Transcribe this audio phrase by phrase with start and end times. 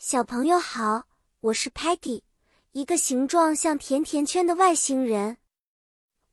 [0.00, 1.08] 小朋友好，
[1.40, 2.22] 我是 Patty，
[2.70, 5.38] 一个形状像甜甜圈的外星人。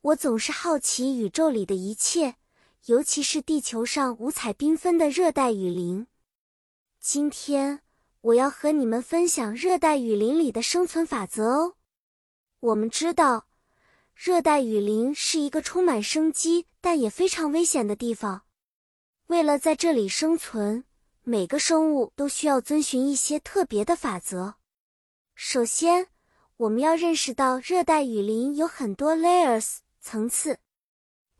[0.02, 2.36] 我总是好奇宇宙里的一切，
[2.84, 6.06] 尤其是地球上五彩缤纷的热带雨林。
[7.00, 7.80] 今天
[8.20, 11.74] 我要和你们分享热带雨林里的生存法则哦。
[12.60, 13.48] 我们知道，
[14.14, 18.42] 热带雨林是一个充满生机但也非常危险的地方。
[19.26, 20.84] 为了在这里生存，
[21.28, 24.54] 每个生物都需要遵循一些特别的法则。
[25.34, 26.06] 首先，
[26.56, 30.60] 我们要认识到热带雨林有很多 layers 层次，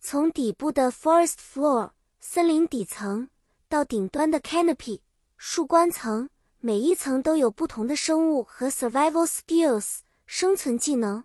[0.00, 3.30] 从底部的 forest floor 森林底层
[3.68, 5.02] 到顶端的 canopy
[5.36, 6.28] 树冠层，
[6.58, 11.22] 每一层都有不同的生物和 survival skills 生存技能。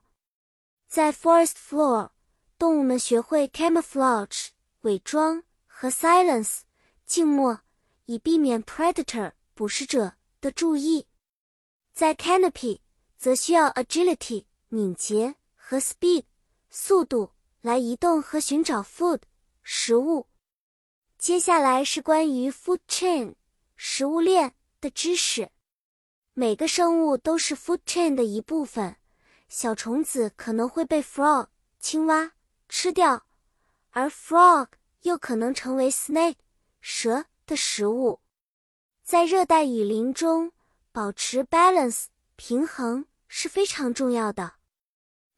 [0.88, 2.12] 在 forest floor，
[2.60, 4.50] 动物们学会 camouflage
[4.82, 6.60] 伪装和 silence
[7.08, 7.62] 静默。
[8.12, 11.08] 以避免 predator 捕食者的注意，
[11.94, 12.82] 在 canopy
[13.18, 16.26] 则需要 agility 敏捷和 speed
[16.70, 17.32] 速度
[17.62, 19.22] 来移动和寻找 food
[19.64, 20.28] 食物。
[21.18, 23.36] 接下来是关于 food chain
[23.78, 25.50] 食物链的知识。
[26.34, 28.98] 每个生物都是 food chain 的一部分。
[29.48, 31.48] 小虫子可能会被 frog
[31.80, 32.34] 青蛙
[32.68, 33.26] 吃掉，
[33.92, 34.68] 而 frog
[35.04, 36.36] 又可能成为 snake
[36.82, 37.28] 蛇。
[37.52, 38.22] 的食物，
[39.04, 40.54] 在热带雨林中
[40.94, 42.06] 保持 balance
[42.38, 44.54] 平衡是非常重要的。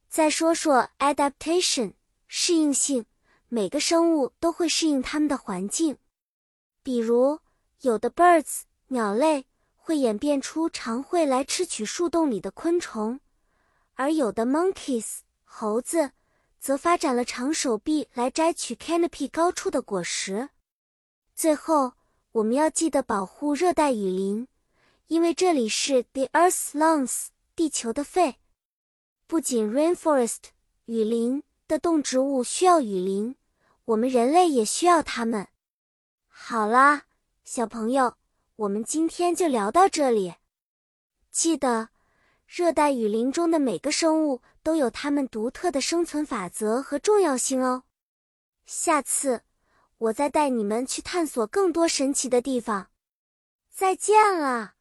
[0.08, 1.94] 再说说 adaptation
[2.28, 3.08] 适应性，
[3.48, 5.98] 每个生物都会适应它们的环境。
[6.84, 7.40] 比如，
[7.82, 13.20] 有的 birds 鸟类会演变出长喙来吃取树洞里的昆虫，
[13.96, 16.12] 而有的 monkeys 猴子
[16.60, 20.50] 则发展了长手臂来摘取 canopy 高处的果实。
[21.34, 21.94] 最后。
[22.34, 24.48] 我们要记得保护热带雨林，
[25.06, 28.38] 因为这里是 the Earth's lungs，地球的肺。
[29.28, 30.40] 不仅 rainforest
[30.86, 33.36] 雨林的动植物需要雨林，
[33.86, 35.48] 我们人类也需要它们。
[36.28, 37.04] 好啦，
[37.44, 38.16] 小朋友，
[38.56, 40.34] 我们今天就聊到这里。
[41.30, 41.90] 记得，
[42.48, 47.84] 热带雨林中的每个生物都有它们独特的生存法则和重要性哦。
[48.66, 49.44] 下次。
[49.98, 52.88] 我再带你们去探索更多神奇的地方，
[53.72, 54.73] 再见了。